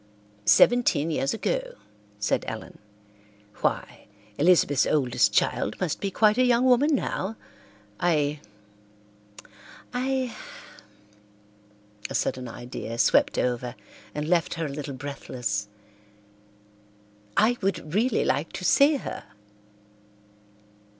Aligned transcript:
"Seventeen 0.47 1.11
years 1.11 1.31
ago," 1.31 1.75
said 2.17 2.43
Ellen. 2.47 2.79
"Why, 3.57 4.07
Elizabeth's 4.39 4.87
oldest 4.87 5.31
child 5.31 5.79
must 5.79 6.01
be 6.01 6.09
quite 6.09 6.39
a 6.39 6.43
young 6.43 6.65
woman 6.65 6.95
now! 6.95 7.35
I—I—" 7.99 8.39
a 12.09 12.15
sudden 12.15 12.47
idea 12.47 12.97
swept 12.97 13.37
over 13.37 13.75
and 14.15 14.27
left 14.27 14.55
her 14.55 14.65
a 14.65 14.69
little 14.69 14.95
breathless. 14.95 15.67
"I 17.37 17.57
would 17.61 17.93
really 17.93 18.25
like 18.25 18.51
to 18.53 18.65
see 18.65 18.95
her." 18.95 19.25